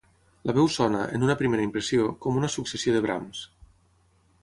La 0.49 0.55
veu 0.57 0.69
sona, 0.75 1.01
en 1.17 1.27
una 1.27 1.35
primera 1.43 1.67
impressió, 1.67 2.09
com 2.25 2.43
una 2.43 2.53
successió 2.57 2.97
de 2.99 3.07
brams. 3.09 3.47